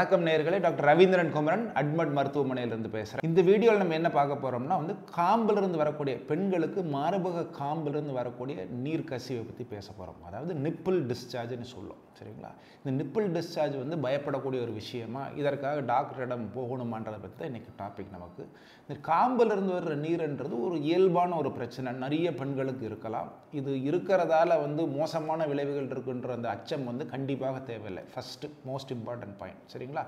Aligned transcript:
வணக்கம் 0.00 0.26
நேர்களே 0.26 0.58
டாக்டர் 0.64 0.86
ரவீந்திரன் 0.88 1.32
குமரன் 1.34 1.64
அட்மட் 1.80 2.12
மருத்துவமனையிலிருந்து 2.18 2.90
பேசுகிறேன் 2.94 3.26
இந்த 3.28 3.40
வீடியோவில் 3.48 3.82
நம்ம 3.82 3.96
என்ன 3.98 4.10
பார்க்க 4.14 4.42
போகிறோம்னா 4.44 4.76
வந்து 4.82 4.94
காம்பிலிருந்து 5.16 5.80
வரக்கூடிய 5.82 6.14
பெண்களுக்கு 6.30 6.82
மார்பக 6.94 7.44
காம்பிலிருந்து 7.58 8.14
வரக்கூடிய 8.20 8.64
நீர் 8.84 9.08
கசிவை 9.10 9.42
பற்றி 9.48 9.64
பேச 9.74 9.86
போகிறோம் 9.92 10.22
அதாவது 10.28 10.54
நிப்பிள் 10.66 11.00
டிஸ்சார்ஜ்னு 11.10 11.68
சொல்லும் 11.74 12.00
சரிங்களா? 12.20 12.50
இந்த 12.78 12.90
நிப்பிள் 12.90 13.26
டிஸ்சார்ஜ் 13.34 13.76
வந்து 13.82 13.96
பயப்படக்கூடிய 14.06 14.60
ஒரு 14.64 14.72
விஷயமா 14.72 15.22
இதற்காக 15.40 15.80
டாக்டரிடம் 15.80 16.44
போகணுமான்றதை 16.56 17.18
பற்றி 17.20 17.36
தான் 17.40 17.50
இன்றைக்கி 17.50 17.70
டாபிக் 17.82 18.12
நமக்கு. 18.16 18.42
இந்த 18.88 18.94
காம்பிலிருந்து 19.10 19.72
வர்ற 19.76 19.94
நீர்ன்றது 20.06 20.54
ஒரு 20.66 20.76
இயல்பான 20.80 21.36
ஒரு 21.36 21.52
பிரச்சனை. 21.52 21.92
நிறைய 21.92 22.34
பெண்களுக்கு 22.34 22.84
இருக்கலாம். 22.84 23.30
இது 23.50 23.72
இருக்கிறதால 23.90 24.60
வந்து 24.60 24.86
மோசமான 24.86 25.46
விளைவுகள் 25.46 25.90
இருக்குன்ற 25.92 26.32
அந்த 26.38 26.48
அச்சம் 26.48 26.84
வந்து 26.84 27.06
கண்டிப்பாக 27.06 27.60
தேவையில்லை. 27.60 28.04
ஃபஸ்ட்டு 28.14 28.52
மோஸ்ட் 28.70 28.94
இம்பார்ட்டன்ட் 28.98 29.38
பாயிண்ட் 29.42 29.62
சரிங்களா? 29.74 29.88
சரிங்களா 29.90 30.04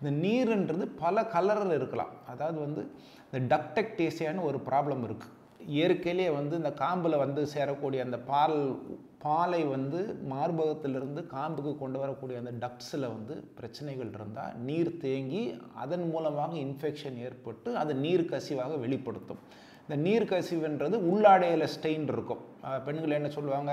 இந்த 0.00 0.10
நீருன்றது 0.24 0.84
பல 1.04 1.16
கலரில் 1.34 1.78
இருக்கலாம். 1.78 2.12
அதாவது 2.32 2.58
வந்து 2.66 2.82
இந்த 3.28 3.40
டக்டெக்டேசியான்னு 3.52 4.46
ஒரு 4.50 4.58
ப்ராப்ளம் 4.68 5.02
இருக்குது 5.08 5.32
இயற்கையிலே 5.78 6.26
வந்து 6.38 6.54
இந்த 6.60 6.70
காம்பில் 6.82 7.22
வந்து 7.24 7.42
சேரக்கூடிய 7.54 8.00
அந்த 8.06 8.18
பால் 8.30 8.58
பாலை 9.24 9.60
வந்து 9.74 10.00
மார்பகத்திலிருந்து 10.32 11.20
காம்புக்கு 11.34 11.72
கொண்டு 11.82 11.98
வரக்கூடிய 12.02 12.40
அந்த 12.42 12.52
டக்ஸில் 12.64 13.06
வந்து 13.14 13.34
பிரச்சனைகள் 13.58 14.10
இருந்தால் 14.16 14.56
நீர் 14.68 14.90
தேங்கி 15.04 15.42
அதன் 15.84 16.04
மூலமாக 16.10 16.52
இன்ஃபெக்ஷன் 16.64 17.16
ஏற்பட்டு 17.28 17.70
அது 17.82 17.92
நீர் 18.04 18.30
கசிவாக 18.32 18.76
வெளிப்படுத்தும். 18.84 19.40
இந்த 19.84 19.96
நீர் 20.06 20.30
கசிவுன்றது 20.32 20.98
உள்ளாடையில் 21.12 21.72
ஸ்டெயின் 21.76 22.06
இருக்கும். 22.14 22.42
பெண்கள் 22.86 23.16
என்ன 23.18 23.28
சொல்லுவாங்க? 23.36 23.72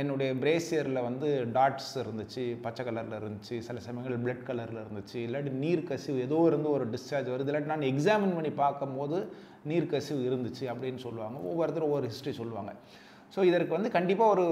என்னுடைய 0.00 0.30
பிரேசியரில் 0.42 1.06
வந்து 1.08 1.28
டாட்ஸ் 1.56 1.92
இருந்துச்சு 2.02 2.42
பச்சை 2.64 2.84
கலரில் 2.86 3.18
இருந்துச்சு 3.20 3.56
சில 3.68 3.80
சமயங்கள் 3.86 4.22
பிளட் 4.24 4.44
கலரில் 4.50 4.82
இருந்துச்சு 4.84 5.18
இல்லாட்டி 5.26 5.52
நீர் 5.64 5.88
கசிவு 5.90 6.18
ஏதோ 6.26 6.40
இருந்து 6.50 6.70
ஒரு 6.76 6.86
டிஸ்சார்ஜ் 6.94 7.32
வருது. 7.34 7.50
இல்லாட்டி 7.52 7.72
நான் 7.74 7.90
எக்ஸாமின் 7.92 8.36
பண்ணி 8.38 8.52
பார்க்கும்போது 8.64 9.18
நீர் 9.72 9.92
கசிவு 9.94 10.22
இருந்துச்சு 10.30 10.66
அப்படின்னு 10.74 11.02
சொல்லுவாங்க. 11.06 11.38
ஒவ்வொருத்தரும் 11.52 11.90
ஒவ்வொரு 11.90 12.08
ஹிஸ்ட்ரி 12.12 12.34
சொல்லுவாங்க. 12.42 12.72
ஸோ 13.34 13.42
இதற்கு 13.50 13.72
வந்து 13.76 13.90
கண்டிப்பாக 13.94 14.32
ஒரு 14.34 14.44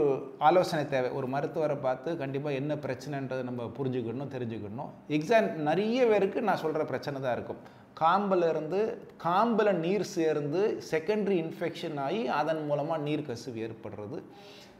ஆலோசனை 0.49 0.85
தேவை. 0.95 1.09
ஒரு 1.19 1.27
மருத்துவரை 1.35 1.77
பார்த்து 1.85 2.11
கண்டிப்பாக 2.23 2.59
என்ன 2.61 2.73
பிரச்சனைன்றதை 2.87 3.43
நம்ம 3.51 3.71
புரிஞ்சுக்கணும் 3.79 4.33
தெரிஞ்சுக்கணும். 4.37 4.91
எக்ஸாம் 5.17 5.49
நிறைய 5.69 6.07
பேருக்கு 6.13 6.49
நான் 6.49 6.63
சொல்கிற 6.63 6.85
பிரச்சனை 6.93 7.21
தான் 7.27 7.37
இருக்கும். 7.39 7.61
காம்பில் 8.01 8.49
இருந்து 8.49 8.81
காம்பில் 9.25 9.73
நீர் 9.75 10.05
சேர்ந்து 10.17 10.61
செகண்டரி 10.91 11.37
இன்ஃபெக்ஷன் 11.45 12.01
ஆகி 12.01 12.29
அதன் 12.29 12.67
மூலமாக 12.67 13.03
நீர் 13.03 13.27
கசிவு 13.27 13.59
ஏற்படுறது. 13.67 14.19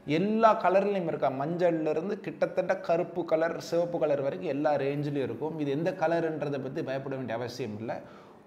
எல்லா 0.07 0.51
கலர்லையும் 0.63 1.07
இருக்கா? 1.07 1.29
மஞ்சள்ல 1.29 1.93
இருந்து 1.95 2.21
கிட்டத்தட்ட 2.21 2.77
கருப்பு 2.77 3.25
கலர் 3.25 3.61
சிவப்பு 3.61 3.99
கலர் 3.99 4.23
வரைக்கும் 4.23 4.51
எல்லா 4.51 4.75
ரேஞ்சிலையும் 4.75 5.29
இருக்கும். 5.29 5.59
இது 5.59 5.71
எந்த 5.71 5.91
கலருன்றதை 6.01 6.61
பற்றி 6.63 6.83
பயப்பட 6.83 7.17
வேண்டிய 7.17 7.39
அவசியம் 7.39 7.79
இல்லை. 7.79 7.97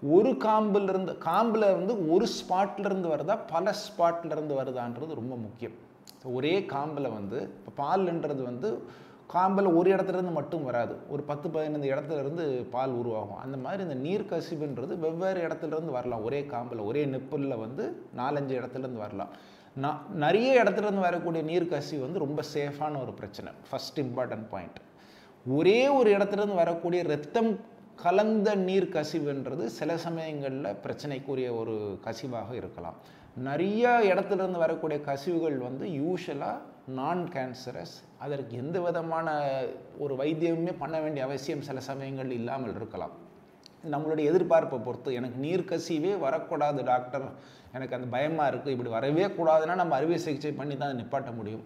ஒரு 0.02 0.30
காம்பில் 0.30 0.88
இருந்து 0.88 1.12
காம்பில் 1.12 1.74
வந்து 1.78 2.10
ஒரு 2.14 2.26
ஸ்பாட்லேருந்து 2.38 3.08
வருதா? 3.14 3.38
பல 3.46 3.74
ஸ்பாட்லேருந்து 3.84 4.54
வருதான்றது 4.60 5.20
ரொம்ப 5.22 5.36
முக்கியம். 5.36 5.76
ஒரே 6.24 6.60
காம்பில் 6.60 7.14
வந்து 7.18 7.38
இப்போ 7.68 7.72
பால்ன்றது 7.82 8.42
வந்து 8.42 8.82
காம்பில் 9.34 9.76
ஒரு 9.76 9.94
இடத்துலேருந்து 9.94 10.32
மட்டும் 10.32 10.64
வராது. 10.64 10.94
ஒரு 11.08 11.22
பத்து 11.22 11.50
பதினைந்து 11.50 11.88
இடத்துல 11.90 12.18
இருந்து 12.18 12.44
பால் 12.70 12.90
உருவாகும். 12.90 13.40
அந்த 13.44 13.56
மாதிரி 13.56 13.82
இந்த 13.82 13.94
நீர் 13.94 14.30
கசிவுன்றது 14.32 14.94
வெவ்வேறு 14.98 15.40
இடத்துலேருந்து 15.46 15.96
வரலாம். 15.98 16.24
ஒரே 16.24 16.40
காம்பில் 16.50 16.84
ஒரே 16.84 17.04
நிப்பிளில் 17.04 17.60
வந்து 17.60 17.84
நாலஞ்சு 18.16 18.54
இடத்துல 18.58 18.84
இருந்து 18.84 19.04
வரலாம். 19.06 19.32
நான் 19.74 20.02
நிறைய 20.14 20.62
இடத்துலேருந்து 20.62 21.06
வரக்கூடிய 21.08 21.44
நீர் 21.44 21.72
கசிவு 21.72 22.00
வந்து 22.00 22.18
ரொம்ப 22.18 22.42
சேஃபான 22.54 23.00
ஒரு 23.00 23.12
பிரச்சனை. 23.12 23.52
ஃபஸ்ட் 23.70 23.98
இம்பார்ட்டன்ட் 24.04 24.46
பாயிண்ட் 24.50 24.78
ஒரே 25.46 25.88
ஒரு 25.88 26.10
இடத்துலேருந்து 26.16 26.54
வரக்கூடிய 26.54 27.02
ரத்தம் 27.02 27.50
கலந்த 28.04 28.54
நீர் 28.54 28.88
கசிவுன்றது 28.88 29.66
சில 29.80 29.96
சமயங்களில் 29.96 30.78
பிரச்சனைக்குரிய 30.84 31.50
ஒரு 31.58 31.98
கசிவாக 32.04 32.50
இருக்கலாம். 32.52 32.96
நிறைய 33.48 34.00
இடத்துலேருந்து 34.14 34.64
வரக்கூடிய 34.64 35.00
கசிவுகள் 35.00 35.58
வந்து 35.58 35.86
யூஷுவலாக 36.00 36.56
நான் 36.86 37.28
கேன்சரஸ் 37.34 37.94
அதற்கு 38.18 38.56
எந்த 38.56 38.80
விதமான 38.80 39.34
ஒரு 39.98 40.14
வைத்தியமுமே 40.14 40.72
பண்ண 40.78 41.00
வேண்டிய 41.00 41.24
அவசியம் 41.24 41.60
சில 41.60 41.80
சமயங்கள் 41.80 42.30
இல்லாமல் 42.30 42.74
இருக்கலாம். 42.74 43.10
நம்மளுடைய 43.92 44.24
எதிர்பார்ப்பை 44.30 44.78
பொறுத்து 44.84 45.14
எனக்கு 45.14 45.38
நீர் 45.38 46.16
வரக்கூடாது 46.18 46.84
டாக்டர். 46.84 47.26
எனக்கு 47.72 47.96
அந்த 47.96 48.08
பயமாக 48.16 48.50
இருக்குது 48.50 48.74
இப்படி 48.74 48.90
வரவே 48.90 49.26
கூடாதுன்னா 49.26 49.74
நம்ம 49.74 49.96
அறுவை 49.96 50.18
சிகிச்சை 50.18 50.52
பண்ணி 50.52 50.76
தான் 50.76 50.88
அதை 50.88 51.00
நிப்பாட்ட 51.02 51.34
முடியும். 51.34 51.64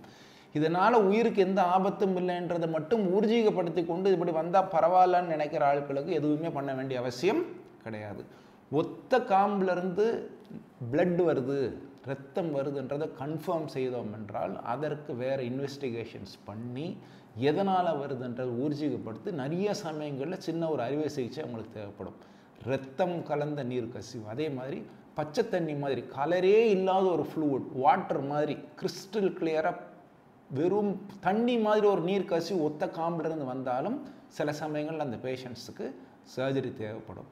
இதனால் 0.53 0.94
உயிருக்கு 0.94 1.42
எந்த 1.42 1.62
ஆபத்தும் 1.62 2.16
இல்லைன்றதை 2.16 2.69
மட்டும் 2.70 3.02
ஊர்ஜீகப்படுத்தி 3.16 3.87
கொண்டு 3.87 4.12
இப்படி 4.12 4.31
வந்தால் 4.31 4.72
பரவாயில்லன்னு 4.76 5.34
நினைக்கிற 5.34 5.75
ஆட்களுக்கு 5.75 6.06
எதுவுமே 6.06 6.50
பண்ண 6.50 6.72
வேண்டிய 6.75 6.98
அவசியம் 7.00 7.44
கிடையாது. 7.82 8.25
ஒத்த 8.70 9.19
காம்பிலிருந்து 9.19 10.28
பிளட் 10.92 11.22
வருது. 11.31 11.76
ரத்தம் 12.05 12.50
வருதுன்றதை 12.56 13.06
கன்ஃபார்ம் 13.21 13.66
செய்தோம் 13.66 14.12
என்றால் 14.12 14.62
அதற்கு 14.62 15.15
வேறு 15.15 15.43
இன்வெஸ்டிகேஷன்ஸ் 15.44 16.34
பண்ணி 16.44 16.97
எதனால் 17.37 17.99
வருதுன்றதை 18.00 18.55
ஊர்ஜிகப்படுத்தி 18.62 19.31
நிறைய 19.33 19.75
சமயங்களில் 19.75 20.38
சின்ன 20.38 20.69
ஒரு 20.69 20.83
அறுவை 20.83 21.09
சிகிச்சை 21.09 21.44
அவங்களுக்கு 21.44 21.78
தேவைப்படும். 21.78 22.19
ரத்தம் 22.65 23.22
கலந்த 23.22 23.62
நீர் 23.62 23.93
கசிவு. 23.97 24.25
அதே 24.28 24.49
மாதிரி 24.49 24.83
பச்சை 25.15 25.49
தண்ணி 25.49 25.75
மாதிரி 25.75 26.05
கலரே 26.16 26.59
இல்லாத 26.77 27.06
ஒரு 27.06 27.27
ஃப்ளூட் 27.31 27.66
வாட்டர் 27.72 28.22
மாதிரி 28.22 28.56
கிறிஸ்டல் 28.81 29.31
கிளியராக 29.38 29.78
வெறும் 30.50 31.06
தண்ணி 31.21 31.59
மாதிரி 31.59 31.87
ஒரு 31.87 32.00
நீர் 32.00 32.31
கசிவு 32.32 32.62
ஒத்த 32.62 32.87
காம்பிலிருந்து 32.87 33.44
வந்தாலும் 33.44 34.03
சில 34.28 34.53
சமயங்களில் 34.53 35.00
அந்த 35.00 35.19
பேஷண்ட்ஸுக்கு 35.28 35.87
சர்ஜரி 36.37 36.72
தேவைப்படும். 36.72 37.31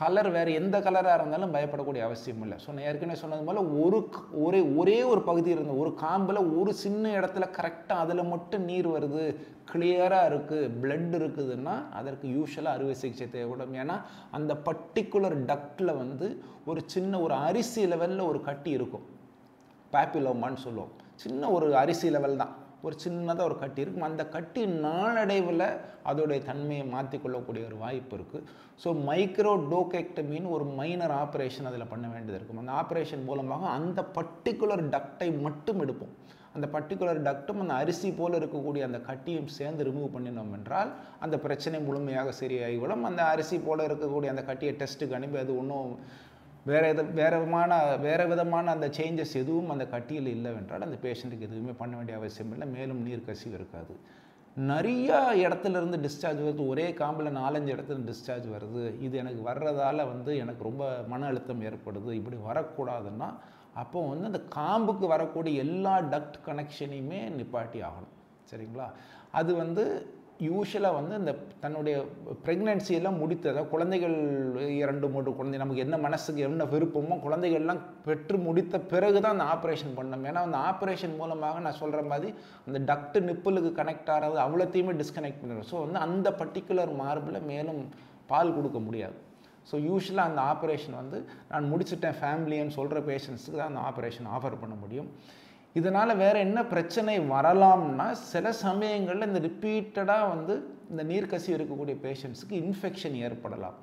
கலர் 0.00 0.28
வேறு 0.34 0.50
எந்த 0.60 0.76
கலராக 0.86 1.18
இருந்தாலும் 1.18 1.52
பயப்படக்கூடிய 1.54 2.02
அவசியம் 2.06 2.42
இல்லை. 2.44 2.56
ஸோ 2.64 2.68
நான் 2.74 2.88
ஏற்கனவே 2.90 3.20
சொன்னது 3.22 3.46
போல் 3.48 3.70
ஒரு 3.84 3.98
ஒரே 4.46 4.60
ஒரே 4.80 4.96
ஒரு 5.12 5.20
பகுதி 5.28 5.50
இருந்த 5.54 5.74
ஒரு 5.82 5.90
காம்பில் 6.02 6.40
ஒரு 6.60 6.72
சின்ன 6.82 7.12
இடத்துல 7.20 7.46
கரெக்டாக 7.58 8.04
அதில் 8.04 8.30
மட்டும் 8.32 8.66
நீர் 8.70 8.88
வருது 8.96 9.24
கிளியராக 9.72 10.28
இருக்குது 10.30 10.70
பிளட் 10.82 11.14
இருக்குதுன்னா 11.20 11.74
அதற்கு 12.00 12.26
யூஷுவலாக 12.36 12.76
அறுவை 12.76 12.94
சிகிச்சை 13.00 13.28
தேவைப்படும். 13.34 13.74
ஏன்னா 13.82 13.96
அந்த 14.38 14.54
பர்டிகுலர் 14.68 15.36
டக்டில் 15.50 15.98
வந்து 16.02 16.28
ஒரு 16.70 16.82
சின்ன 16.94 17.20
ஒரு 17.26 17.36
அரிசி 17.48 17.84
லெவலில் 17.92 18.28
ஒரு 18.30 18.40
கட்டி 18.48 18.70
இருக்கும். 18.78 19.06
பேப்பிலோமான்னு 19.96 20.64
சொல்லுவோம். 20.66 20.94
சின்ன 21.24 21.50
ஒரு 21.56 21.68
அரிசி 21.82 22.08
லெவல் 22.16 22.40
தான். 22.44 22.54
ஒரு 22.86 22.94
சின்னதாக 23.04 23.46
ஒரு 23.48 23.56
கட்டி 23.62 23.80
இருக்கும். 23.84 24.08
அந்த 24.08 24.24
கட்டி 24.34 24.62
நாளடைவில் 24.86 25.66
அதோடைய 26.10 26.40
தன்மையை 26.50 26.84
மாற்றிக்கொள்ளக்கூடிய 26.94 27.64
ஒரு 27.70 27.76
வாய்ப்பு 27.84 28.16
இருக்குது 28.18 28.44
ஸோ 28.82 28.88
மைக்ரோ 29.08 29.52
டோகெக்டமின்னு 29.72 30.54
ஒரு 30.56 30.66
மைனர் 30.80 31.14
ஆப்ரேஷன் 31.22 31.68
அதில் 31.70 31.90
பண்ண 31.92 32.06
வேண்டியது 32.14 32.38
இருக்கும். 32.40 32.60
அந்த 32.62 32.74
ஆப்ரேஷன் 32.82 33.26
மூலமாக 33.30 33.66
அந்த 33.78 34.02
பர்டிகுலர் 34.18 34.84
டக்டை 34.96 35.28
மட்டும் 35.46 35.82
எடுப்போம். 35.86 36.14
அந்த 36.56 36.66
பர்டிகுலர் 36.74 37.20
டக்டும் 37.26 37.60
அந்த 37.62 37.74
அரிசி 37.80 38.08
போல் 38.18 38.36
இருக்கக்கூடிய 38.38 38.82
அந்த 38.86 38.98
கட்டியும் 39.08 39.50
சேர்ந்து 39.56 39.82
ரிமூவ் 39.88 40.14
பண்ணினோம் 40.14 40.54
என்றால் 40.58 40.90
அந்த 41.24 41.36
பிரச்சனை 41.44 41.78
முழுமையாக 41.88 42.32
சரியாகிவிடும் 42.40 43.04
அந்த 43.10 43.22
அரிசி 43.32 43.56
போல் 43.66 43.86
இருக்கக்கூடிய 43.88 44.30
அந்த 44.34 44.44
கட்டியை 44.48 44.72
டெஸ்ட்டுக்கு 44.80 45.16
அனுப்பி 45.18 45.38
அது 45.42 45.54
ஒன்றும் 45.62 45.92
வேறு 46.68 46.86
எது 46.88 47.04
வேறு 47.18 47.36
விதமான 47.38 47.96
வேறு 47.96 48.24
விதமான 48.28 48.70
அந்த 48.70 48.88
சேஞ்சஸ் 48.88 49.34
எதுவும் 49.42 49.70
அந்த 49.70 49.86
கட்டியில் 49.86 50.30
இல்லைவென்றால் 50.34 50.86
அந்த 50.86 50.96
பேஷண்ட்டுக்கு 51.02 51.46
எதுவுமே 51.48 51.72
பண்ண 51.78 51.96
வேண்டிய 51.96 52.16
அவசியம் 52.16 52.52
இல்லை. 52.52 52.66
மேலும் 52.68 53.02
நீர் 53.02 53.24
கசிவு 53.24 53.54
இருக்காது. 53.54 53.94
நிறைய 54.56 55.30
இடத்துலேருந்து 55.34 55.98
டிஸ்சார்ஜ் 56.06 56.40
வருது. 56.46 56.68
ஒரே 56.68 56.86
காம்பில் 56.90 57.38
நாலஞ்சு 57.40 57.72
இடத்துல 57.74 58.00
டிஸ்சார்ஜ் 58.10 58.48
வருது. 58.54 58.82
இது 59.02 59.18
எனக்கு 59.18 59.42
வர்றதால 59.50 59.96
வந்து 59.96 60.36
எனக்கு 60.36 60.62
ரொம்ப 60.62 61.04
மன 61.08 61.26
அழுத்தம் 61.26 61.62
ஏற்படுது. 61.62 62.12
இப்படி 62.12 62.36
வரக்கூடாதுன்னா 62.48 63.28
அப்போ 63.74 63.98
வந்து 64.06 64.28
அந்த 64.28 64.40
காம்புக்கு 64.56 65.06
வரக்கூடிய 65.06 65.58
எல்லா 65.58 65.94
டக்ட் 66.12 66.38
கனெக்ஷனையுமே 66.46 67.20
நிப்பாட்டி 67.40 67.80
ஆகணும். 67.82 68.14
சரிங்களா? 68.50 68.86
அது 69.32 69.54
வந்து 69.54 69.84
யூஷுவலாக 70.46 70.96
வந்து 70.98 71.14
இந்த 71.20 71.32
தன்னுடைய 71.62 71.96
ப்ரெக்னென்சியெல்லாம் 72.46 72.96
எல்லாம் 72.98 73.20
முடித்து 73.22 73.46
அதாவது 73.50 73.70
குழந்தைகள் 73.72 74.16
இரண்டு 74.80 75.06
மூன்று 75.12 75.30
குழந்தை 75.38 75.58
நமக்கு 75.62 75.84
என்ன 75.84 75.96
மனசுக்கு 76.04 76.40
என்ன 76.48 76.66
விருப்பமோ 76.72 77.16
குழந்தைகள்லாம் 77.24 77.80
பெற்று 78.06 78.36
முடித்த 78.46 78.80
பிறகு 78.92 79.18
தான் 79.24 79.34
அந்த 79.36 79.46
ஆப்ரேஷன் 79.54 79.96
பண்ணணும். 79.98 80.26
ஏன்னா 80.30 80.42
அந்த 80.48 80.58
ஆப்ரேஷன் 80.70 81.16
மூலமாக 81.20 81.62
நான் 81.66 81.78
சொல்கிற 81.82 82.02
மாதிரி 82.12 82.30
அந்த 82.66 82.80
டக்டு 82.90 83.20
நிப்பலுக்கு 83.28 83.72
கனெக்ட் 83.80 84.12
ஆகிறது 84.16 84.38
அவ்வளோத்தையுமே 84.46 84.94
டிஸ்கனெக்ட் 85.00 85.40
பண்ணிடும் 85.40 85.70
ஸோ 85.72 85.78
வந்து 85.86 86.00
அந்த 86.06 86.30
பர்டிகுலர் 86.42 86.92
மார்பில் 87.02 87.40
மேலும் 87.52 87.80
பால் 88.32 88.56
கொடுக்க 88.58 88.80
முடியாது. 88.86 89.18
ஸோ 89.70 89.76
யூஸ்வலாக 89.88 90.30
அந்த 90.30 90.42
ஆப்ரேஷன் 90.52 90.98
வந்து 91.02 91.18
நான் 91.52 91.70
முடிச்சுட்டேன் 91.72 92.18
ஃபேமிலின்னு 92.20 92.76
சொல்கிற 92.78 93.00
பேஷண்ட்ஸுக்கு 93.10 93.58
தான் 93.60 93.70
அந்த 93.72 93.82
ஆப்ரேஷன் 93.90 94.30
ஆஃபர் 94.36 94.60
பண்ண 94.62 94.76
முடியும். 94.84 95.10
இதனால் 95.78 96.18
வேறு 96.22 96.38
என்ன 96.46 96.58
பிரச்சனை 96.72 97.14
வரலாம்னா 97.34 98.06
சில 98.32 98.52
சமயங்களில் 98.64 99.28
இந்த 99.30 99.40
ரிப்பீட்டடாக 99.48 100.30
வந்து 100.34 100.54
இந்த 100.90 101.02
நீர்க்கசி 101.10 101.50
இருக்கக்கூடிய 101.56 101.96
பேஷண்ட்ஸுக்கு 102.06 102.54
இன்ஃபெக்ஷன் 102.64 103.16
ஏற்படலாம். 103.26 103.76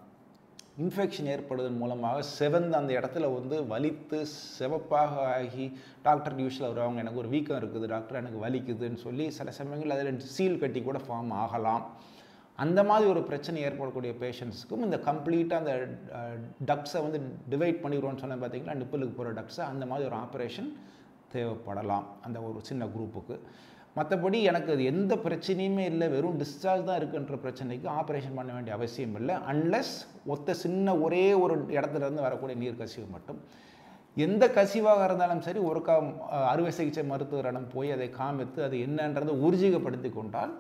இன்ஃபெக்ஷன் 0.84 1.28
ஏற்படுவதன் 1.34 1.78
மூலமாக 1.82 2.24
செவந்து 2.38 2.76
அந்த 2.80 2.92
இடத்துல 3.00 3.28
வந்து 3.36 3.58
வலித்து 3.70 4.18
சிவப்பாக 4.58 5.14
ஆகி 5.36 5.66
டாக்டர் 6.08 6.36
யூஷில் 6.44 6.70
வருவாங்க 6.72 7.04
எனக்கு 7.04 7.22
ஒரு 7.24 7.30
வீக்கம் 7.36 7.60
இருக்குது 7.60 7.88
டாக்டர் 7.94 8.20
எனக்கு 8.22 8.42
வலிக்குதுன்னு 8.46 9.00
சொல்லி 9.06 9.28
சில 9.38 9.52
சமயங்கள் 9.60 9.94
அதில் 9.96 10.20
சீல் 10.36 10.60
கட்டி 10.64 10.82
கூட 10.88 11.00
ஃபார்ம் 11.06 11.32
ஆகலாம். 11.44 11.86
அந்த 12.64 12.80
மாதிரி 12.90 13.06
ஒரு 13.14 13.22
பிரச்சனை 13.30 13.62
ஏற்படக்கூடிய 13.68 14.12
பேஷண்ட்ஸுக்கும் 14.24 14.86
இந்த 14.88 14.98
கம்ப்ளீட்டாக 15.08 15.62
அந்த 15.64 15.74
டக்ஸை 16.72 17.00
வந்து 17.06 17.22
டிவைட் 17.54 17.82
பண்ணிடுவோன்னு 17.86 18.22
சொன்னால் 18.24 18.44
பார்த்தீங்கன்னா 18.44 18.78
நிப்பிளுக்கு 18.82 19.18
போகிற 19.20 19.34
டக்ஸை 19.40 19.64
அந்த 19.72 19.86
மாதிரி 19.92 20.08
ஒரு 20.12 20.18
ஆப்ரேஷன் 20.26 20.70
தேவைப்படலாம் 21.38 22.06
அந்த 22.26 22.38
ஒரு 22.48 22.60
சின்ன 22.70 22.84
குரூப்புக்கு 22.96 23.38
மற்றபடி 23.98 24.38
எனக்கு 24.50 24.70
அது 24.74 24.84
எந்த 24.92 25.14
பிரச்சனையுமே 25.26 25.84
இல்லை. 25.92 26.08
வெறும் 26.14 26.40
டிஸ்சார்ஜ் 26.40 26.88
தான் 26.88 26.98
இருக்குன்ற 27.02 27.36
பிரச்சனைக்கு 27.44 27.88
ஆப்ரேஷன் 28.00 28.38
பண்ண 28.38 28.50
வேண்டிய 28.56 28.74
அவசியம் 28.78 29.16
இல்லை. 29.20 29.36
அன்லெஸ் 29.52 29.94
ஒத்த 30.34 30.56
சின்ன 30.64 30.96
ஒரே 31.06 31.26
ஒரு 31.44 31.56
இடத்துல 31.78 32.04
இருந்து 32.06 32.26
வரக்கூடிய 32.28 32.56
நீர் 32.64 32.82
கசிவு 32.82 33.08
மட்டும். 33.16 33.40
எந்த 34.26 34.44
கசிவாக 34.58 35.06
இருந்தாலும் 35.08 35.44
சரி 35.46 35.62
ஒரு 35.70 35.80
கா 35.88 35.96
அறுவை 36.52 36.72
சிகிச்சை 36.78 37.04
மருத்துவரிடம் 37.10 37.72
போய் 37.74 37.90
அதை 37.96 38.08
காமித்து 38.20 38.60
அது 38.68 38.76
என்னன்றதை 38.88 39.34
ஊர்ஜிகப்படுத்தி 39.46 40.10
கொண்டால் 40.18 40.54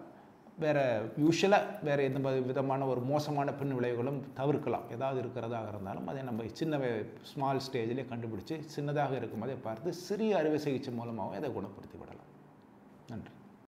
வேறு 0.64 0.84
யூஸ்வலாக 1.24 1.84
வேறு 1.88 2.02
எந்த 2.10 2.32
விதமான 2.50 2.86
ஒரு 2.92 3.02
மோசமான 3.12 3.54
பின் 3.60 3.76
விளைவுகளும் 3.78 4.20
தவிர்க்கலாம். 4.40 4.86
ஏதாவது 4.96 5.20
இருக்கிறதாக 5.24 5.72
இருந்தாலும் 5.72 6.08
அதை 6.12 6.22
நம்ம 6.30 6.46
சின்ன 6.62 6.92
ஸ்மால் 7.32 7.64
ஸ்டேஜ்லேயே 7.68 8.06
கண்டுபிடிச்சி 8.12 8.58
சின்னதாக 8.76 9.18
இருக்கும் 9.20 9.46
அதை 9.48 9.58
பார்த்து 9.68 9.98
சிறிய 10.08 10.38
அறுவை 10.42 10.60
சிகிச்சை 10.66 10.94
மூலமாகவும் 11.00 11.40
அதை 11.40 11.50
குணப்படுத்தி 11.58 11.98
விடலாம் 12.02 12.32
நன்றி. 13.12 13.35